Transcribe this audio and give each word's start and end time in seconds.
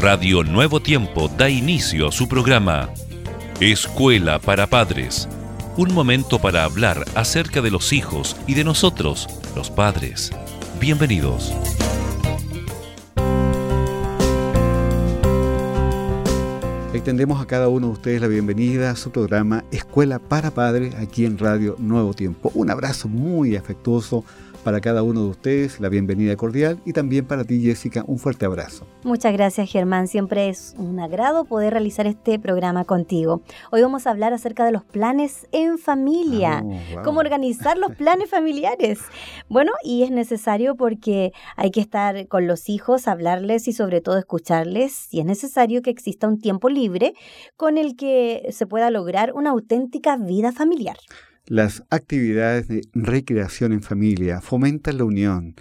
Radio 0.00 0.44
Nuevo 0.44 0.78
Tiempo 0.80 1.26
da 1.26 1.50
inicio 1.50 2.06
a 2.06 2.12
su 2.12 2.28
programa 2.28 2.88
Escuela 3.58 4.38
para 4.38 4.68
Padres. 4.68 5.28
Un 5.76 5.92
momento 5.92 6.38
para 6.38 6.62
hablar 6.62 7.04
acerca 7.16 7.62
de 7.62 7.72
los 7.72 7.92
hijos 7.92 8.36
y 8.46 8.54
de 8.54 8.62
nosotros, 8.62 9.26
los 9.56 9.70
padres. 9.70 10.30
Bienvenidos. 10.78 11.52
Extendemos 16.94 17.42
a 17.42 17.46
cada 17.46 17.66
uno 17.66 17.88
de 17.88 17.92
ustedes 17.94 18.20
la 18.20 18.28
bienvenida 18.28 18.92
a 18.92 18.96
su 18.96 19.10
programa 19.10 19.64
Escuela 19.72 20.20
para 20.20 20.52
Padres 20.52 20.94
aquí 20.94 21.24
en 21.24 21.38
Radio 21.38 21.74
Nuevo 21.80 22.14
Tiempo. 22.14 22.52
Un 22.54 22.70
abrazo 22.70 23.08
muy 23.08 23.56
afectuoso 23.56 24.24
para 24.68 24.82
cada 24.82 25.02
uno 25.02 25.22
de 25.22 25.28
ustedes 25.28 25.80
la 25.80 25.88
bienvenida 25.88 26.36
cordial 26.36 26.78
y 26.84 26.92
también 26.92 27.24
para 27.24 27.42
ti 27.42 27.62
Jessica 27.62 28.04
un 28.06 28.18
fuerte 28.18 28.44
abrazo. 28.44 28.86
Muchas 29.02 29.32
gracias 29.32 29.72
Germán, 29.72 30.08
siempre 30.08 30.50
es 30.50 30.74
un 30.76 31.00
agrado 31.00 31.46
poder 31.46 31.72
realizar 31.72 32.06
este 32.06 32.38
programa 32.38 32.84
contigo. 32.84 33.40
Hoy 33.72 33.80
vamos 33.80 34.06
a 34.06 34.10
hablar 34.10 34.34
acerca 34.34 34.66
de 34.66 34.72
los 34.72 34.84
planes 34.84 35.46
en 35.52 35.78
familia, 35.78 36.62
oh, 36.66 37.02
cómo 37.02 37.20
organizar 37.20 37.78
los 37.78 37.96
planes 37.96 38.28
familiares. 38.28 38.98
Bueno, 39.48 39.72
y 39.82 40.02
es 40.02 40.10
necesario 40.10 40.74
porque 40.74 41.32
hay 41.56 41.70
que 41.70 41.80
estar 41.80 42.28
con 42.28 42.46
los 42.46 42.68
hijos, 42.68 43.08
hablarles 43.08 43.68
y 43.68 43.72
sobre 43.72 44.02
todo 44.02 44.18
escucharles 44.18 45.08
y 45.14 45.20
es 45.20 45.24
necesario 45.24 45.80
que 45.80 45.88
exista 45.88 46.28
un 46.28 46.42
tiempo 46.42 46.68
libre 46.68 47.14
con 47.56 47.78
el 47.78 47.96
que 47.96 48.50
se 48.50 48.66
pueda 48.66 48.90
lograr 48.90 49.32
una 49.32 49.48
auténtica 49.48 50.18
vida 50.18 50.52
familiar. 50.52 50.98
Las 51.48 51.82
actividades 51.88 52.68
de 52.68 52.82
recreación 52.92 53.72
en 53.72 53.80
familia 53.80 54.42
fomentan 54.42 54.98
la 54.98 55.04
unión. 55.04 55.54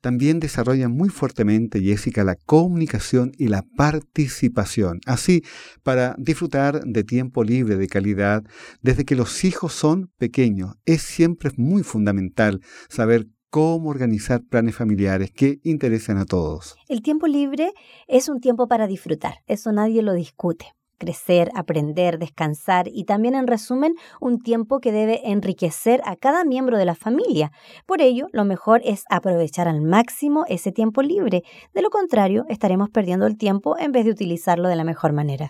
También 0.00 0.38
desarrollan 0.38 0.92
muy 0.92 1.08
fuertemente, 1.08 1.80
Jessica, 1.80 2.22
la 2.22 2.36
comunicación 2.36 3.32
y 3.36 3.48
la 3.48 3.64
participación. 3.76 5.00
Así, 5.06 5.42
para 5.82 6.14
disfrutar 6.18 6.84
de 6.84 7.02
tiempo 7.02 7.42
libre 7.42 7.74
de 7.74 7.88
calidad, 7.88 8.44
desde 8.80 9.04
que 9.04 9.16
los 9.16 9.44
hijos 9.44 9.72
son 9.72 10.12
pequeños, 10.18 10.76
es 10.84 11.02
siempre 11.02 11.50
muy 11.56 11.82
fundamental 11.82 12.60
saber 12.88 13.26
cómo 13.50 13.90
organizar 13.90 14.40
planes 14.48 14.76
familiares 14.76 15.32
que 15.32 15.58
interesen 15.64 16.18
a 16.18 16.26
todos. 16.26 16.76
El 16.88 17.02
tiempo 17.02 17.26
libre 17.26 17.72
es 18.06 18.28
un 18.28 18.38
tiempo 18.38 18.68
para 18.68 18.86
disfrutar, 18.86 19.38
eso 19.48 19.72
nadie 19.72 20.00
lo 20.02 20.12
discute 20.12 20.74
crecer, 20.98 21.50
aprender, 21.54 22.18
descansar 22.18 22.88
y 22.92 23.04
también, 23.04 23.34
en 23.34 23.46
resumen, 23.46 23.94
un 24.20 24.40
tiempo 24.40 24.80
que 24.80 24.92
debe 24.92 25.30
enriquecer 25.30 26.00
a 26.04 26.16
cada 26.16 26.44
miembro 26.44 26.78
de 26.78 26.84
la 26.84 26.94
familia. 26.94 27.52
Por 27.86 28.00
ello, 28.00 28.28
lo 28.32 28.44
mejor 28.44 28.80
es 28.84 29.04
aprovechar 29.10 29.68
al 29.68 29.80
máximo 29.82 30.44
ese 30.48 30.72
tiempo 30.72 31.02
libre. 31.02 31.42
De 31.72 31.82
lo 31.82 31.90
contrario, 31.90 32.44
estaremos 32.48 32.90
perdiendo 32.90 33.26
el 33.26 33.36
tiempo 33.36 33.78
en 33.78 33.92
vez 33.92 34.04
de 34.04 34.10
utilizarlo 34.10 34.68
de 34.68 34.76
la 34.76 34.84
mejor 34.84 35.12
manera. 35.12 35.48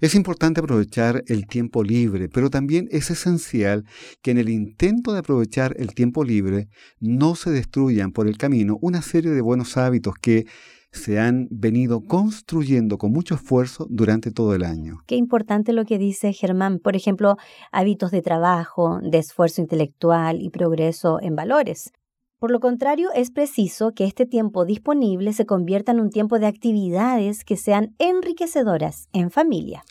Es 0.00 0.14
importante 0.14 0.60
aprovechar 0.60 1.22
el 1.26 1.46
tiempo 1.46 1.82
libre, 1.82 2.28
pero 2.28 2.50
también 2.50 2.88
es 2.90 3.10
esencial 3.10 3.84
que 4.22 4.30
en 4.30 4.38
el 4.38 4.48
intento 4.48 5.12
de 5.12 5.20
aprovechar 5.20 5.74
el 5.78 5.94
tiempo 5.94 6.24
libre 6.24 6.68
no 7.00 7.34
se 7.34 7.50
destruyan 7.50 8.12
por 8.12 8.28
el 8.28 8.38
camino 8.38 8.78
una 8.80 9.02
serie 9.02 9.30
de 9.30 9.40
buenos 9.40 9.76
hábitos 9.76 10.14
que 10.20 10.46
se 10.92 11.18
han 11.18 11.48
venido 11.50 12.02
construyendo 12.02 12.98
con 12.98 13.12
mucho 13.12 13.34
esfuerzo 13.34 13.86
durante 13.90 14.30
todo 14.30 14.54
el 14.54 14.62
año. 14.62 14.98
Qué 15.06 15.16
importante 15.16 15.72
lo 15.72 15.84
que 15.84 15.98
dice 15.98 16.32
Germán. 16.32 16.78
Por 16.78 16.96
ejemplo, 16.96 17.36
hábitos 17.72 18.10
de 18.10 18.22
trabajo, 18.22 19.00
de 19.02 19.18
esfuerzo 19.18 19.60
intelectual 19.62 20.40
y 20.42 20.50
progreso 20.50 21.18
en 21.20 21.34
valores. 21.34 21.92
Por 22.38 22.50
lo 22.50 22.60
contrario, 22.60 23.10
es 23.14 23.30
preciso 23.30 23.92
que 23.92 24.04
este 24.04 24.26
tiempo 24.26 24.64
disponible 24.64 25.32
se 25.32 25.46
convierta 25.46 25.92
en 25.92 26.00
un 26.00 26.10
tiempo 26.10 26.38
de 26.38 26.46
actividades 26.46 27.44
que 27.44 27.56
sean 27.56 27.94
enriquecedoras 27.98 29.08
en 29.12 29.30
familia. 29.30 29.84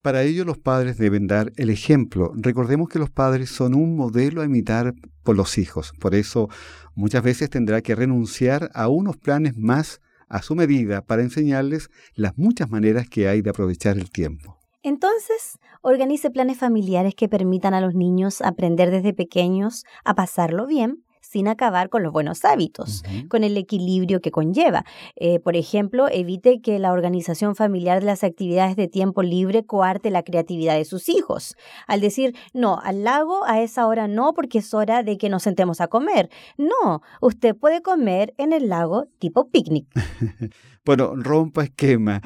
Para 0.00 0.22
ello 0.22 0.44
los 0.44 0.58
padres 0.58 0.98
deben 0.98 1.28
dar 1.28 1.52
el 1.56 1.70
ejemplo. 1.70 2.32
Recordemos 2.34 2.88
que 2.88 2.98
los 2.98 3.10
padres 3.10 3.50
son 3.50 3.74
un 3.74 3.94
modelo 3.94 4.42
a 4.42 4.46
imitar 4.46 4.94
por 5.22 5.36
los 5.36 5.58
hijos. 5.58 5.92
Por 6.00 6.16
eso 6.16 6.48
muchas 6.94 7.22
veces 7.22 7.50
tendrá 7.50 7.82
que 7.82 7.94
renunciar 7.94 8.70
a 8.74 8.88
unos 8.88 9.16
planes 9.16 9.56
más 9.56 10.00
a 10.32 10.40
su 10.40 10.56
medida 10.56 11.02
para 11.02 11.22
enseñarles 11.22 11.90
las 12.14 12.38
muchas 12.38 12.70
maneras 12.70 13.06
que 13.08 13.28
hay 13.28 13.42
de 13.42 13.50
aprovechar 13.50 13.98
el 13.98 14.10
tiempo. 14.10 14.58
Entonces, 14.82 15.58
organice 15.82 16.30
planes 16.30 16.58
familiares 16.58 17.14
que 17.14 17.28
permitan 17.28 17.74
a 17.74 17.82
los 17.82 17.94
niños 17.94 18.40
aprender 18.40 18.90
desde 18.90 19.12
pequeños 19.12 19.84
a 20.04 20.14
pasarlo 20.14 20.66
bien 20.66 21.04
sin 21.32 21.48
acabar 21.48 21.88
con 21.88 22.02
los 22.02 22.12
buenos 22.12 22.44
hábitos, 22.44 23.02
con 23.28 23.42
el 23.42 23.56
equilibrio 23.56 24.20
que 24.20 24.30
conlleva. 24.30 24.84
Eh, 25.16 25.40
por 25.40 25.56
ejemplo, 25.56 26.08
evite 26.10 26.60
que 26.60 26.78
la 26.78 26.92
organización 26.92 27.56
familiar 27.56 28.00
de 28.00 28.06
las 28.06 28.22
actividades 28.22 28.76
de 28.76 28.86
tiempo 28.86 29.22
libre 29.22 29.64
coarte 29.64 30.10
la 30.10 30.24
creatividad 30.24 30.76
de 30.76 30.84
sus 30.84 31.08
hijos. 31.08 31.56
Al 31.86 32.02
decir, 32.02 32.36
no, 32.52 32.78
al 32.84 33.02
lago 33.02 33.46
a 33.46 33.62
esa 33.62 33.86
hora 33.86 34.08
no, 34.08 34.34
porque 34.34 34.58
es 34.58 34.74
hora 34.74 35.02
de 35.02 35.16
que 35.16 35.30
nos 35.30 35.44
sentemos 35.44 35.80
a 35.80 35.88
comer. 35.88 36.28
No, 36.58 37.00
usted 37.22 37.56
puede 37.56 37.80
comer 37.80 38.34
en 38.36 38.52
el 38.52 38.68
lago 38.68 39.06
tipo 39.18 39.48
picnic. 39.48 39.86
bueno, 40.84 41.14
rompa 41.16 41.64
esquema. 41.64 42.20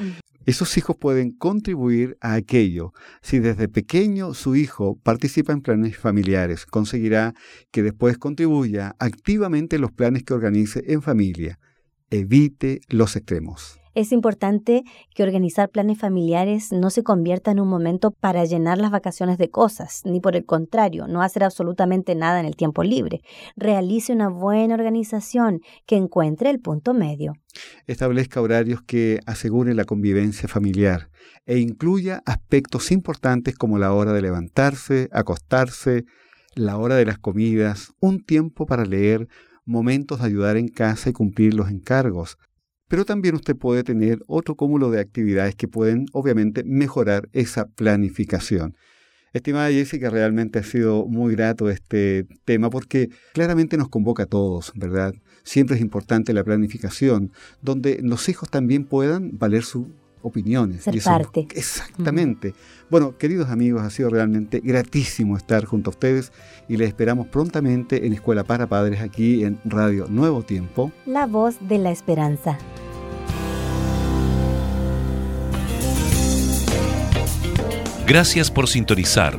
Esos 0.46 0.76
hijos 0.78 0.96
pueden 0.96 1.32
contribuir 1.32 2.16
a 2.20 2.34
aquello. 2.34 2.92
Si 3.20 3.40
desde 3.40 3.68
pequeño 3.68 4.32
su 4.32 4.54
hijo 4.54 4.96
participa 5.02 5.52
en 5.52 5.60
planes 5.60 5.98
familiares, 5.98 6.66
conseguirá 6.66 7.34
que 7.72 7.82
después 7.82 8.16
contribuya 8.16 8.94
activamente 9.00 9.76
en 9.76 9.82
los 9.82 9.90
planes 9.90 10.22
que 10.22 10.34
organice 10.34 10.84
en 10.86 11.02
familia. 11.02 11.58
Evite 12.10 12.80
los 12.88 13.16
extremos. 13.16 13.80
Es 13.96 14.12
importante 14.12 14.84
que 15.14 15.22
organizar 15.22 15.70
planes 15.70 15.98
familiares 15.98 16.70
no 16.70 16.90
se 16.90 17.02
convierta 17.02 17.50
en 17.50 17.60
un 17.60 17.68
momento 17.68 18.10
para 18.10 18.44
llenar 18.44 18.76
las 18.76 18.90
vacaciones 18.90 19.38
de 19.38 19.48
cosas, 19.48 20.02
ni 20.04 20.20
por 20.20 20.36
el 20.36 20.44
contrario, 20.44 21.06
no 21.08 21.22
hacer 21.22 21.42
absolutamente 21.42 22.14
nada 22.14 22.38
en 22.38 22.44
el 22.44 22.56
tiempo 22.56 22.84
libre. 22.84 23.22
Realice 23.56 24.12
una 24.12 24.28
buena 24.28 24.74
organización 24.74 25.62
que 25.86 25.96
encuentre 25.96 26.50
el 26.50 26.60
punto 26.60 26.92
medio. 26.92 27.32
Establezca 27.86 28.42
horarios 28.42 28.82
que 28.82 29.20
aseguren 29.24 29.78
la 29.78 29.86
convivencia 29.86 30.46
familiar 30.46 31.08
e 31.46 31.56
incluya 31.56 32.22
aspectos 32.26 32.92
importantes 32.92 33.54
como 33.54 33.78
la 33.78 33.94
hora 33.94 34.12
de 34.12 34.20
levantarse, 34.20 35.08
acostarse, 35.10 36.04
la 36.54 36.76
hora 36.76 36.96
de 36.96 37.06
las 37.06 37.16
comidas, 37.16 37.94
un 38.00 38.22
tiempo 38.22 38.66
para 38.66 38.84
leer, 38.84 39.26
momentos 39.64 40.20
de 40.20 40.26
ayudar 40.26 40.58
en 40.58 40.68
casa 40.68 41.08
y 41.08 41.14
cumplir 41.14 41.54
los 41.54 41.70
encargos, 41.70 42.36
pero 42.88 43.04
también 43.04 43.34
usted 43.34 43.56
puede 43.56 43.82
tener 43.84 44.20
otro 44.26 44.54
cúmulo 44.54 44.90
de 44.90 45.00
actividades 45.00 45.54
que 45.54 45.68
pueden, 45.68 46.06
obviamente, 46.12 46.62
mejorar 46.64 47.28
esa 47.32 47.66
planificación. 47.66 48.76
Estimada 49.32 49.70
Jessica, 49.70 50.08
realmente 50.08 50.58
ha 50.58 50.62
sido 50.62 51.06
muy 51.06 51.34
grato 51.34 51.68
este 51.68 52.26
tema 52.44 52.70
porque 52.70 53.10
claramente 53.34 53.76
nos 53.76 53.88
convoca 53.88 54.22
a 54.22 54.26
todos, 54.26 54.72
¿verdad? 54.74 55.14
Siempre 55.42 55.76
es 55.76 55.82
importante 55.82 56.32
la 56.32 56.42
planificación, 56.42 57.32
donde 57.60 58.00
los 58.02 58.28
hijos 58.30 58.48
también 58.48 58.84
puedan 58.84 59.36
valer 59.36 59.62
su 59.62 59.92
opiniones. 60.26 60.82
Ser 60.82 61.00
parte. 61.02 61.46
Exactamente. 61.54 62.54
Bueno, 62.90 63.16
queridos 63.16 63.48
amigos, 63.48 63.82
ha 63.82 63.90
sido 63.90 64.10
realmente 64.10 64.60
gratísimo 64.60 65.36
estar 65.36 65.64
junto 65.64 65.90
a 65.90 65.92
ustedes 65.92 66.32
y 66.68 66.76
les 66.76 66.88
esperamos 66.88 67.28
prontamente 67.28 68.06
en 68.06 68.12
Escuela 68.12 68.44
para 68.44 68.66
Padres 68.66 69.00
aquí 69.00 69.44
en 69.44 69.58
Radio 69.64 70.06
Nuevo 70.08 70.42
Tiempo. 70.42 70.92
La 71.06 71.26
voz 71.26 71.56
de 71.60 71.78
la 71.78 71.90
esperanza. 71.90 72.58
Gracias 78.06 78.50
por 78.50 78.68
sintonizar. 78.68 79.36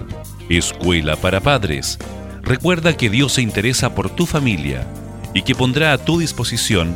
Escuela 0.50 1.16
para 1.16 1.42
Padres. 1.42 1.98
Recuerda 2.42 2.96
que 2.96 3.10
Dios 3.10 3.34
se 3.34 3.42
interesa 3.42 3.94
por 3.94 4.10
tu 4.10 4.26
familia 4.26 4.88
y 5.34 5.44
que 5.44 5.56
pondrá 5.56 5.94
a 5.94 5.98
tu 5.98 6.20
disposición 6.20 6.96